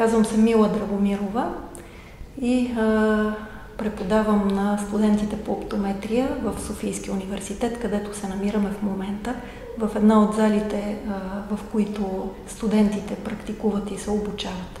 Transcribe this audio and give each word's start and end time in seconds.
Казвам 0.00 0.24
се 0.24 0.36
Мила 0.36 0.68
Драгомирова 0.68 1.54
и 2.40 2.72
а, 2.78 3.34
преподавам 3.78 4.48
на 4.48 4.78
студентите 4.78 5.36
по 5.36 5.52
оптометрия 5.52 6.28
в 6.42 6.60
Софийския 6.60 7.14
университет, 7.14 7.80
където 7.80 8.16
се 8.16 8.28
намираме 8.28 8.70
в 8.70 8.82
момента, 8.82 9.34
в 9.78 9.90
една 9.96 10.22
от 10.22 10.34
залите, 10.34 10.98
а, 11.08 11.12
в 11.54 11.64
които 11.72 12.30
студентите 12.48 13.14
практикуват 13.14 13.90
и 13.90 13.98
се 13.98 14.10
обучават. 14.10 14.80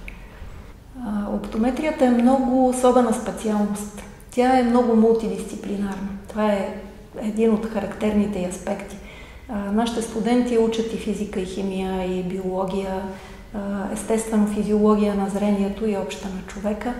А, 1.06 1.34
оптометрията 1.34 2.04
е 2.04 2.10
много 2.10 2.68
особена 2.68 3.14
специалност. 3.14 4.02
Тя 4.30 4.58
е 4.58 4.62
много 4.62 4.96
мултидисциплинарна. 4.96 6.08
Това 6.28 6.52
е 6.52 6.74
един 7.22 7.54
от 7.54 7.66
характерните 7.66 8.48
аспекти. 8.50 8.96
А, 9.48 9.72
нашите 9.72 10.02
студенти 10.02 10.58
учат 10.58 10.94
и 10.94 10.96
физика, 10.96 11.40
и 11.40 11.46
химия, 11.46 12.18
и 12.18 12.22
биология, 12.22 13.02
естествено 13.92 14.46
физиология 14.46 15.14
на 15.14 15.28
зрението 15.28 15.86
и 15.86 15.96
обща 15.96 16.28
на 16.28 16.42
човека 16.46 16.94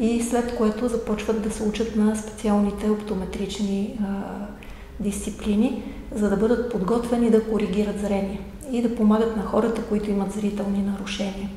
и 0.00 0.22
след 0.22 0.56
което 0.56 0.88
започват 0.88 1.42
да 1.42 1.50
се 1.50 1.62
учат 1.62 1.96
на 1.96 2.16
специалните 2.16 2.90
оптометрични 2.90 3.98
а, 4.00 4.06
дисциплини, 5.00 5.82
за 6.14 6.30
да 6.30 6.36
бъдат 6.36 6.72
подготвени 6.72 7.30
да 7.30 7.44
коригират 7.44 8.00
зрение 8.00 8.40
и 8.72 8.82
да 8.82 8.94
помагат 8.94 9.36
на 9.36 9.42
хората, 9.42 9.82
които 9.82 10.10
имат 10.10 10.32
зрителни 10.32 10.82
нарушения. 10.82 11.50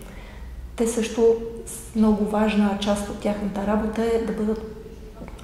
Те 0.75 0.87
също, 0.87 1.35
много 1.95 2.25
важна 2.25 2.77
част 2.81 3.09
от 3.09 3.19
тяхната 3.19 3.67
работа 3.67 4.03
е 4.03 4.25
да 4.25 4.33
бъдат 4.33 4.75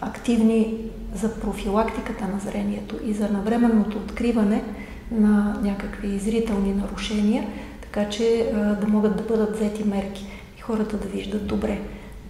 активни 0.02 0.78
за 1.16 1.34
профилактиката 1.34 2.28
на 2.28 2.40
зрението 2.40 2.96
и 3.06 3.14
за 3.14 3.30
навременното 3.30 3.98
откриване 3.98 4.64
на 5.12 5.60
някакви 5.64 6.20
зрителни 6.20 6.74
нарушения, 6.74 7.48
така 7.96 8.10
че 8.10 8.52
а, 8.56 8.60
да 8.60 8.88
могат 8.88 9.18
да 9.18 9.24
бъдат 9.24 9.56
взети 9.56 9.84
мерки 9.84 10.26
и 10.58 10.62
хората 10.62 10.98
да 10.98 11.08
виждат 11.08 11.48
добре. 11.48 11.82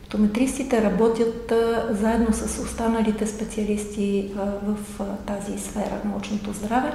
Оптометристите 0.04 0.84
работят 0.84 1.52
а, 1.52 1.88
заедно 1.92 2.34
с 2.34 2.60
останалите 2.64 3.28
специалисти 3.28 4.32
а, 4.38 4.46
в 4.46 5.00
а, 5.00 5.04
тази 5.04 5.60
сфера 5.60 6.02
научното 6.06 6.54
здраве. 6.54 6.94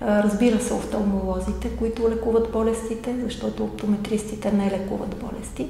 А, 0.00 0.22
разбира 0.22 0.60
се, 0.60 0.74
офталмолозите, 0.74 1.68
които 1.68 2.10
лекуват 2.10 2.52
болестите, 2.52 3.14
защото 3.24 3.64
оптометристите 3.64 4.52
не 4.52 4.70
лекуват 4.70 5.16
болести. 5.16 5.66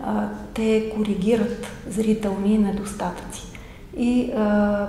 А, 0.00 0.28
те 0.54 0.92
коригират 0.96 1.66
зрителни 1.88 2.58
недостатъци. 2.58 3.42
И 3.96 4.32
а, 4.36 4.88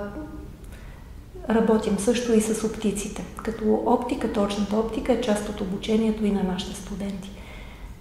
Работим 1.50 1.98
също 1.98 2.32
и 2.32 2.40
с 2.40 2.66
оптиците, 2.66 3.24
като 3.42 3.82
оптика, 3.86 4.32
точната 4.32 4.76
оптика 4.76 5.12
е 5.12 5.20
част 5.20 5.48
от 5.48 5.60
обучението 5.60 6.24
и 6.24 6.30
на 6.30 6.42
нашите 6.42 6.80
студенти. 6.80 7.30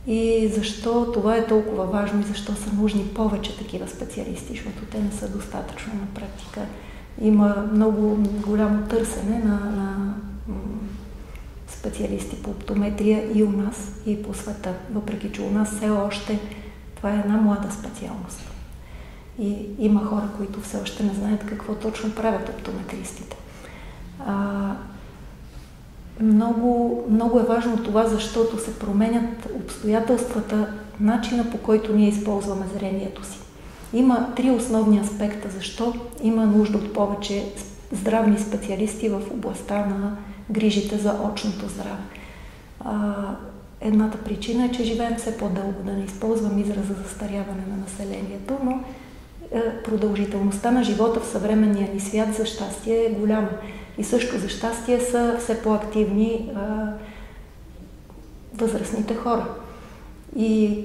И 0.08 0.48
защо 0.48 1.12
това 1.12 1.38
е 1.38 1.48
толкова 1.48 1.86
важно 1.86 2.22
и 2.22 2.24
защо 2.24 2.54
са 2.54 2.74
нужни 2.74 3.08
повече 3.16 3.58
такива 3.58 3.88
специалисти, 3.88 4.54
защото 4.54 4.86
те 4.92 5.00
не 5.00 5.12
са 5.12 5.30
достатъчно 5.30 5.94
на 5.94 6.06
практика. 6.16 6.62
Има 7.22 7.70
много 7.74 8.18
голямо 8.48 8.88
търсене 8.88 9.40
на, 9.40 9.56
на 9.56 10.16
специалисти 11.68 12.36
по 12.44 12.50
оптометрия 12.50 13.38
и 13.38 13.44
у 13.44 13.52
нас, 13.52 13.92
и 14.06 14.24
по 14.24 14.34
света, 14.34 14.74
въпреки 14.94 15.32
че 15.32 15.42
у 15.42 15.52
нас 15.52 15.76
все 15.76 15.90
още 15.90 16.40
това 16.96 17.12
е 17.12 17.20
една 17.20 17.38
млада 17.38 17.72
специалност. 17.72 18.55
И 19.40 19.66
има 19.80 20.06
хора, 20.06 20.30
които 20.38 20.62
все 20.62 20.78
още 20.78 21.04
не 21.04 21.14
знаят 21.14 21.46
какво 21.46 21.76
точно 21.76 22.16
правят 22.16 22.50
оптометристите. 22.50 23.38
А, 24.26 24.72
много, 26.22 27.04
много 27.10 27.40
е 27.40 27.44
важно 27.44 27.84
това, 27.84 28.08
защото 28.08 28.60
се 28.60 28.80
променят 28.80 29.48
обстоятелствата, 29.56 30.74
начина 31.00 31.52
по 31.52 31.58
който 31.58 31.96
ние 31.96 32.10
използваме 32.10 32.66
зрението 32.78 33.26
си. 33.26 33.40
Има 33.94 34.28
три 34.36 34.52
основни 34.52 35.00
аспекта, 35.00 35.50
защо 35.50 35.94
има 36.24 36.46
нужда 36.46 36.78
от 36.78 36.94
повече 36.94 37.46
здравни 37.92 38.40
специалисти 38.40 39.10
в 39.10 39.22
областта 39.32 39.86
на 39.86 40.18
грижите 40.52 40.98
за 40.98 41.14
очното 41.34 41.70
здраве. 41.70 42.04
А, 42.80 43.14
едната 43.82 44.18
причина 44.18 44.66
е, 44.66 44.72
че 44.72 44.84
живеем 44.84 45.16
все 45.18 45.38
по-дълго, 45.38 45.84
да 45.84 45.94
не 45.94 46.04
използвам 46.04 46.60
израза 46.60 46.94
застаряване 47.04 47.64
на 47.70 47.78
населението, 47.78 48.58
но 48.64 48.80
продължителността 49.84 50.72
на 50.72 50.84
живота 50.84 51.20
в 51.20 51.28
съвременния 51.28 51.94
ни 51.94 52.00
свят 52.00 52.34
за 52.34 52.46
щастие 52.46 53.06
е 53.06 53.10
голяма. 53.10 53.50
И 53.98 54.04
също 54.04 54.38
за 54.38 54.50
щастие 54.50 55.00
са 55.00 55.38
все 55.40 55.62
по-активни 55.62 56.52
а, 56.56 56.94
възрастните 58.54 59.16
хора. 59.16 59.48
И 60.36 60.82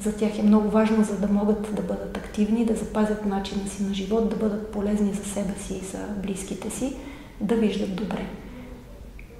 за 0.00 0.16
тях 0.16 0.38
е 0.38 0.42
много 0.42 0.68
важно, 0.68 1.04
за 1.04 1.18
да 1.18 1.26
могат 1.26 1.74
да 1.74 1.82
бъдат 1.82 2.16
активни, 2.16 2.64
да 2.64 2.74
запазят 2.74 3.26
начина 3.26 3.68
си 3.68 3.82
на 3.82 3.94
живот, 3.94 4.28
да 4.28 4.36
бъдат 4.36 4.68
полезни 4.68 5.12
за 5.12 5.24
себе 5.24 5.54
си 5.58 5.74
и 5.74 5.84
за 5.84 5.98
близките 6.22 6.70
си, 6.70 6.96
да 7.40 7.54
виждат 7.54 7.96
добре. 7.96 8.26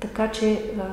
Така 0.01 0.31
че 0.31 0.63
а, 0.81 0.85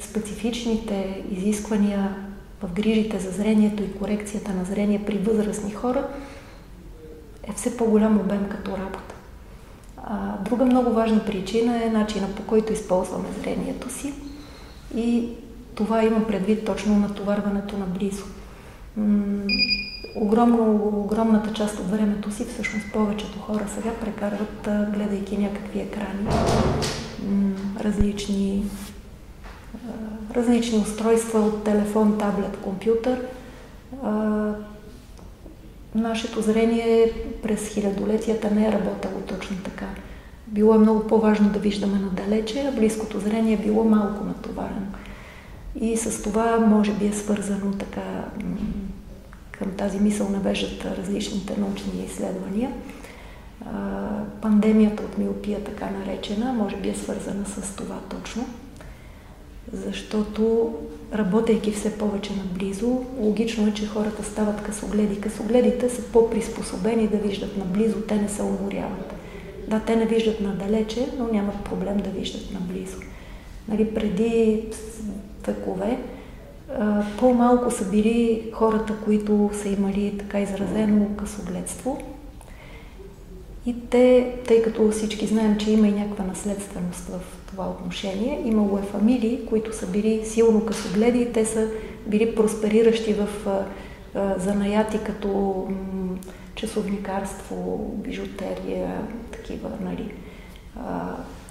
специфичните 0.00 1.24
изисквания 1.30 2.25
в 2.62 2.72
грижите 2.72 3.18
за 3.18 3.30
зрението 3.30 3.82
и 3.82 3.92
корекцията 3.92 4.54
на 4.54 4.64
зрение 4.64 5.04
при 5.06 5.18
възрастни 5.18 5.70
хора 5.70 6.08
е 7.42 7.52
все 7.52 7.76
по-голям 7.76 8.20
обем 8.20 8.48
като 8.48 8.70
работа. 8.70 9.14
А, 10.04 10.38
друга 10.38 10.64
много 10.64 10.90
важна 10.90 11.24
причина 11.24 11.84
е 11.84 11.90
начина 11.90 12.28
по 12.36 12.42
който 12.42 12.72
използваме 12.72 13.28
зрението 13.42 13.90
си 13.92 14.12
и 14.96 15.28
това 15.74 16.04
имам 16.04 16.24
предвид 16.24 16.64
точно 16.64 16.98
натоварването 16.98 17.78
на 17.78 17.86
близо. 17.86 18.24
огромно, 20.14 20.90
огромната 21.04 21.52
част 21.52 21.78
от 21.78 21.90
времето 21.90 22.30
си, 22.30 22.44
всъщност 22.44 22.92
повечето 22.92 23.38
хора 23.38 23.64
сега 23.74 23.90
прекарват, 24.00 24.68
гледайки 24.94 25.38
някакви 25.38 25.80
екрани, 25.80 26.28
различни 27.80 28.64
различни 30.34 30.78
устройства 30.78 31.40
от 31.40 31.64
телефон, 31.64 32.18
таблет, 32.18 32.56
компютър. 32.56 33.20
Нашето 35.94 36.42
зрение 36.42 37.12
през 37.42 37.68
хилядолетията 37.68 38.50
не 38.50 38.68
е 38.68 38.72
работело 38.72 39.20
точно 39.26 39.56
така. 39.64 39.86
Било 40.46 40.74
е 40.74 40.78
много 40.78 41.06
по-важно 41.06 41.48
да 41.48 41.58
виждаме 41.58 41.98
надалече, 41.98 42.68
а 42.68 42.76
близкото 42.76 43.20
зрение 43.20 43.54
е 43.54 43.64
било 43.64 43.84
малко 43.84 44.24
натоварено. 44.24 44.86
И 45.80 45.96
с 45.96 46.22
това 46.22 46.58
може 46.58 46.92
би 46.92 47.06
е 47.06 47.12
свързано 47.12 47.72
така 47.78 48.24
към 49.50 49.70
тази 49.70 50.00
мисъл 50.00 50.28
навеждат 50.28 50.84
различните 50.98 51.60
научни 51.60 52.04
изследвания. 52.06 52.70
Пандемията 54.40 55.02
от 55.02 55.18
миопия, 55.18 55.64
така 55.64 55.90
наречена, 55.90 56.52
може 56.52 56.76
би 56.76 56.88
е 56.88 56.94
свързана 56.94 57.46
с 57.46 57.76
това 57.76 57.98
точно 58.08 58.46
защото 59.72 60.74
работейки 61.14 61.72
все 61.72 61.98
повече 61.98 62.32
наблизо, 62.36 63.04
логично 63.20 63.68
е, 63.68 63.74
че 63.74 63.86
хората 63.86 64.24
стават 64.24 64.62
късогледи. 64.62 65.20
Късогледите 65.20 65.90
са 65.90 66.02
по-приспособени 66.02 67.08
да 67.08 67.16
виждат 67.16 67.56
наблизо, 67.56 68.00
те 68.00 68.16
не 68.16 68.28
се 68.28 68.42
уморяват. 68.42 69.14
Да, 69.68 69.80
те 69.80 69.96
не 69.96 70.06
виждат 70.06 70.40
надалече, 70.40 71.08
но 71.18 71.28
нямат 71.32 71.64
проблем 71.64 71.96
да 71.96 72.10
виждат 72.10 72.52
наблизо. 72.52 72.96
Нали, 73.68 73.94
преди 73.94 74.64
векове 75.46 75.98
по-малко 77.18 77.70
са 77.70 77.90
били 77.90 78.50
хората, 78.52 78.94
които 79.04 79.50
са 79.62 79.68
имали 79.68 80.14
така 80.18 80.40
изразено 80.40 81.06
късогледство. 81.16 82.02
И 83.66 83.74
те, 83.90 84.34
тъй 84.46 84.62
като 84.62 84.90
всички 84.90 85.26
знаем, 85.26 85.56
че 85.58 85.70
има 85.70 85.88
и 85.88 85.92
някаква 85.92 86.24
наследственост 86.24 87.04
в 87.08 87.20
това 87.46 87.68
отношение. 87.68 88.42
Имало 88.44 88.78
е 88.78 88.82
фамилии, 88.82 89.46
които 89.46 89.76
са 89.76 89.86
били 89.86 90.24
силно 90.24 90.66
късогледи 90.66 91.18
и 91.18 91.32
те 91.32 91.44
са 91.44 91.68
били 92.06 92.34
проспериращи 92.34 93.14
в 93.14 93.28
занаяти 94.36 94.98
като 94.98 95.68
часовникарство, 96.54 97.90
бижутерия, 97.94 99.02
такива, 99.32 99.70
нали. 99.80 100.14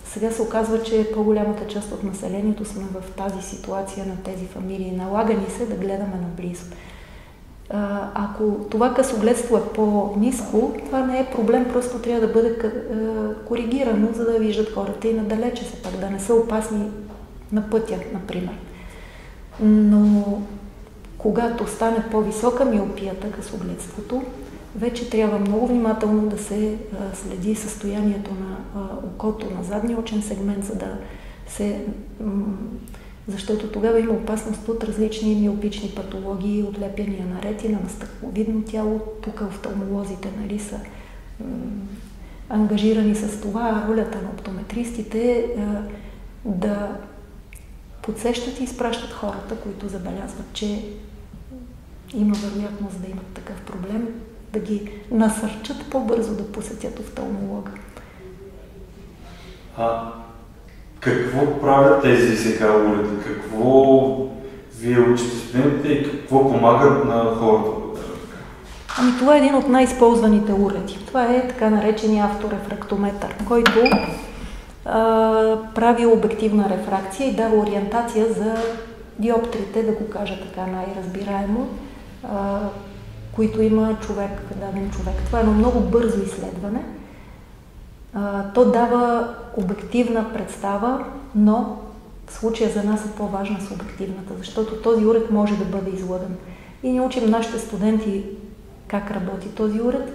Сега 0.05 0.31
се 0.31 0.41
оказва, 0.41 0.83
че 0.83 1.11
по-голямата 1.13 1.67
част 1.67 1.91
от 1.91 2.03
населението 2.03 2.65
сме 2.65 2.83
в 2.83 3.11
тази 3.11 3.41
ситуация 3.41 4.05
на 4.05 4.23
тези 4.23 4.45
фамилии. 4.45 4.91
Налага 4.91 5.33
ни 5.33 5.49
се 5.57 5.65
да 5.65 5.75
гледаме 5.75 6.15
наблизо. 6.21 6.65
Ако 8.13 8.43
това 8.71 8.93
късогледство 8.93 9.57
е 9.57 9.73
по-низко, 9.75 10.73
това 10.85 11.05
не 11.05 11.19
е 11.19 11.31
проблем, 11.35 11.65
просто 11.73 11.99
трябва 11.99 12.27
да 12.27 12.33
бъде 12.33 12.57
коригирано, 13.47 14.07
за 14.13 14.25
да 14.25 14.39
виждат 14.39 14.73
хората 14.73 15.07
и 15.07 15.13
надалече 15.13 15.63
се 15.63 15.81
пак, 15.81 15.97
да 15.99 16.09
не 16.09 16.19
са 16.19 16.33
опасни 16.33 16.91
на 17.51 17.69
пътя, 17.69 17.97
например. 18.13 18.53
Но 19.59 20.41
когато 21.17 21.67
стане 21.67 22.03
по-висока 22.11 22.65
миопията, 22.65 23.31
късогледството, 23.31 24.23
вече 24.75 25.09
трябва 25.09 25.39
много 25.39 25.67
внимателно 25.67 26.29
да 26.29 26.37
се 26.37 26.77
следи 27.13 27.55
състоянието 27.55 28.31
на 28.31 28.57
окото, 29.05 29.47
на 29.57 29.63
задния 29.63 29.99
очен 29.99 30.21
сегмент, 30.21 30.65
за 30.65 30.75
да 30.75 30.97
се 31.47 31.85
защото 33.27 33.71
тогава 33.71 33.99
има 33.99 34.13
опасност 34.13 34.67
от 34.67 34.83
различни 34.83 35.35
миопични 35.35 35.89
патологии, 35.95 36.63
отлепяния 36.63 37.25
на 37.25 37.41
ретина, 37.41 37.79
на 37.83 37.89
стъкловидно 37.89 38.63
тяло. 38.63 39.01
Тук 39.21 39.41
офталмолозите 39.41 40.29
нали, 40.41 40.59
са 40.59 40.79
ангажирани 42.49 43.15
с 43.15 43.41
това, 43.41 43.85
ролята 43.89 44.21
на 44.21 44.29
оптометристите 44.29 45.37
е 45.37 45.45
да 46.45 46.97
подсещат 48.01 48.59
и 48.59 48.63
изпращат 48.63 49.11
хората, 49.11 49.55
които 49.55 49.87
забелязват, 49.87 50.53
че 50.53 50.83
има 52.13 52.35
вероятност 52.35 53.01
да 53.01 53.11
имат 53.11 53.25
такъв 53.25 53.61
проблем, 53.61 54.07
да 54.53 54.59
ги 54.59 54.91
насърчат 55.11 55.89
по-бързо 55.91 56.35
да 56.35 56.51
посетят 56.51 56.99
офталмолога. 56.99 57.71
А 59.77 60.11
какво 61.05 61.61
правят 61.61 62.01
тези 62.01 62.37
сега 62.37 62.73
уреди? 62.77 63.23
Какво 63.25 64.05
вие 64.79 64.99
учите 64.99 65.37
студентите 65.37 65.87
и 65.87 66.11
какво 66.11 66.51
помагат 66.51 67.05
на 67.05 67.23
хората? 67.39 68.01
Ами 68.99 69.11
това 69.19 69.35
е 69.35 69.37
един 69.37 69.55
от 69.55 69.69
най-използваните 69.69 70.53
уреди. 70.53 71.05
Това 71.07 71.23
е 71.23 71.47
така 71.47 71.69
наречения 71.69 72.25
авторефрактометър, 72.25 73.35
който 73.47 73.79
а, 74.85 75.57
прави 75.75 76.05
обективна 76.05 76.69
рефракция 76.69 77.29
и 77.29 77.35
дава 77.35 77.55
ориентация 77.55 78.25
за 78.33 78.55
диоптрите, 79.19 79.83
да 79.83 79.91
го 79.91 80.09
кажа 80.09 80.39
така 80.41 80.71
най-разбираемо, 80.71 81.67
които 83.31 83.61
има 83.61 83.95
човек, 84.01 84.41
даден 84.55 84.91
човек. 84.91 85.15
Това 85.25 85.39
е 85.39 85.41
едно 85.41 85.53
много 85.53 85.79
бързо 85.79 86.21
изследване. 86.21 86.83
То 88.53 88.65
дава 88.65 89.33
обективна 89.57 90.33
представа, 90.33 91.05
но 91.35 91.77
в 92.27 92.33
случая 92.33 92.69
за 92.69 92.83
нас 92.83 93.05
е 93.05 93.15
по-важна 93.17 93.61
субективната, 93.61 94.33
защото 94.37 94.81
този 94.81 95.05
уред 95.05 95.31
може 95.31 95.57
да 95.57 95.65
бъде 95.65 95.91
излъган. 95.91 96.35
И 96.83 96.91
ние 96.91 97.01
учим 97.01 97.29
нашите 97.29 97.59
студенти 97.59 98.23
как 98.87 99.11
работи 99.11 99.47
този 99.49 99.81
уред, 99.81 100.13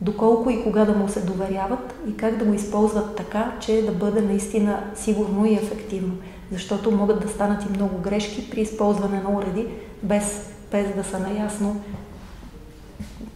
доколко 0.00 0.50
и 0.50 0.62
кога 0.62 0.84
да 0.84 0.92
му 0.92 1.08
се 1.08 1.20
доверяват 1.20 1.94
и 2.08 2.16
как 2.16 2.36
да 2.36 2.44
го 2.44 2.54
използват 2.54 3.16
така, 3.16 3.52
че 3.60 3.82
да 3.82 3.92
бъде 3.92 4.20
наистина 4.20 4.80
сигурно 4.94 5.46
и 5.46 5.54
ефективно. 5.54 6.14
Защото 6.52 6.90
могат 6.90 7.20
да 7.20 7.28
станат 7.28 7.64
и 7.64 7.76
много 7.76 7.98
грешки 7.98 8.50
при 8.50 8.60
използване 8.60 9.20
на 9.20 9.38
уреди, 9.38 9.66
без, 10.02 10.50
без 10.72 10.94
да 10.94 11.04
са 11.04 11.18
наясно 11.18 11.80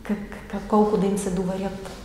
как, 0.02 0.18
как, 0.50 0.62
колко 0.68 0.96
да 0.96 1.06
им 1.06 1.18
се 1.18 1.30
доверят. 1.30 2.01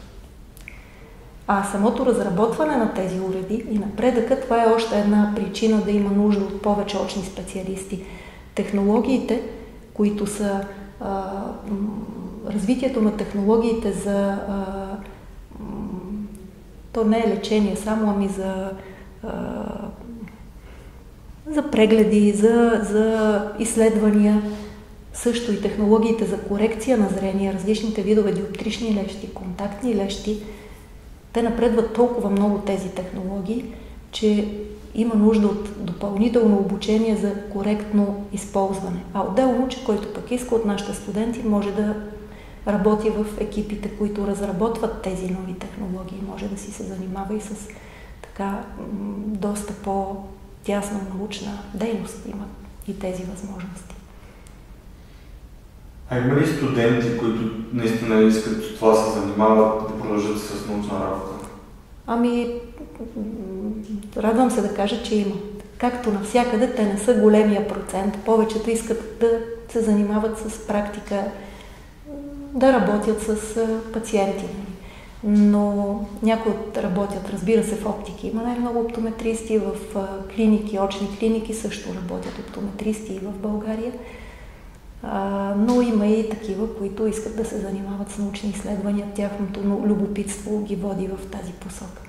А 1.48 1.64
самото 1.64 2.06
разработване 2.06 2.76
на 2.76 2.94
тези 2.94 3.20
уреди 3.20 3.66
и 3.72 3.80
напредъка, 3.80 4.42
това 4.42 4.64
е 4.64 4.74
още 4.76 5.00
една 5.00 5.34
причина 5.36 5.82
да 5.82 5.92
има 5.92 6.12
нужда 6.12 6.46
от 6.46 6.62
повече 6.62 6.98
очни 6.98 7.24
специалисти. 7.24 8.04
Технологиите, 8.56 9.42
които 9.94 10.28
са 10.28 10.62
а, 11.02 11.24
развитието 12.54 13.02
на 13.02 13.18
технологиите 13.18 13.92
за 13.92 14.28
а, 14.28 14.66
то 16.94 17.04
не 17.04 17.20
е 17.20 17.30
лечение 17.30 17.76
само, 17.76 18.12
ами 18.12 18.28
за, 18.28 18.72
а, 19.24 19.30
за 21.50 21.72
прегледи, 21.72 22.32
за, 22.32 22.82
за 22.84 23.42
изследвания, 23.60 24.42
също 25.14 25.52
и 25.52 25.62
технологиите 25.62 26.26
за 26.26 26.42
корекция 26.42 26.98
на 26.98 27.10
зрение, 27.10 27.54
различните 27.54 28.02
видове 28.02 28.32
диоптрични 28.32 28.96
лещи, 28.96 29.34
контактни 29.34 29.96
лещи, 29.96 30.44
те 31.38 31.44
напредват 31.44 31.94
толкова 31.94 32.30
много 32.30 32.57
тези 32.57 32.89
технологии, 32.89 33.74
че 34.12 34.57
има 34.95 35.16
нужда 35.16 35.48
от 35.48 35.86
допълнително 35.86 36.57
обучение 36.57 37.16
за 37.16 37.50
коректно 37.50 38.25
използване. 38.34 39.04
А 39.13 39.22
отделно 39.22 39.66
учи, 39.66 39.86
който 39.86 40.13
пък 40.13 40.31
иска 40.31 40.56
от 40.56 40.66
нашите 40.66 40.94
студенти, 40.94 41.44
може 41.44 41.72
да 41.72 41.95
работи 42.68 43.10
в 43.10 43.25
екипите, 43.39 43.89
които 43.89 44.28
разработват 44.28 45.01
тези 45.01 45.30
нови 45.31 45.54
технологии. 45.54 46.24
Може 46.28 46.48
да 46.48 46.57
си 46.57 46.72
се 46.72 46.84
занимава 46.84 47.36
и 47.36 47.42
с 47.42 47.68
така 48.22 48.63
доста 49.25 49.74
по-тясна 49.74 51.00
научна 51.16 51.60
дейност. 51.74 52.25
Имат 52.25 52.50
и 52.88 53.00
тези 53.00 53.24
възможности. 53.24 53.95
А 56.09 56.19
има 56.19 56.36
ли 56.36 56.48
студенти, 56.48 57.18
които 57.18 57.51
наистина 57.74 58.24
искат 58.24 58.75
това 58.75 58.95
се 58.95 59.19
занимават, 59.19 59.88
да 59.88 60.00
продължат 60.00 60.39
с 60.39 60.68
научна 60.68 61.00
работа? 61.00 61.48
Ами, 62.07 62.54
радвам 64.18 64.51
се 64.51 64.62
да 64.62 64.74
кажа, 64.74 65.04
че 65.04 65.15
има. 65.15 65.36
Както 65.77 66.12
навсякъде, 66.12 66.75
те 66.75 66.86
не 66.86 66.98
са 66.98 67.13
големия 67.13 67.68
процент. 67.68 68.18
Повечето 68.25 68.69
искат 68.69 69.18
да 69.19 69.30
се 69.69 69.81
занимават 69.81 70.39
с 70.39 70.68
практика, 70.68 71.24
да 72.54 72.74
работят 72.74 73.21
с 73.21 73.38
пациенти. 73.94 74.45
Но 75.24 76.00
някои 76.24 76.51
от 76.51 76.77
работят, 76.77 77.30
разбира 77.33 77.63
се, 77.63 77.75
в 77.75 77.86
оптики. 77.86 78.27
Има 78.27 78.44
най-много 78.44 78.80
оптометристи 78.80 79.57
в 79.57 79.71
клиники, 80.36 80.80
очни 80.80 81.18
клиники 81.19 81.54
също 81.54 81.89
работят 81.95 82.39
оптометристи 82.39 83.13
и 83.13 83.19
в 83.19 83.31
България. 83.31 83.92
Но 85.58 85.82
има 85.82 86.08
и 86.08 86.30
такива, 86.30 86.78
които 86.78 87.08
искат 87.08 87.36
да 87.36 87.46
се 87.46 87.58
занимават 87.58 88.10
с 88.10 88.18
научни 88.18 88.50
изследвания. 88.50 89.08
Тяхното 89.16 89.60
любопитство 89.86 90.64
ги 90.64 90.76
води 90.76 91.08
в 91.08 91.32
тази 91.32 91.52
посока. 91.52 92.06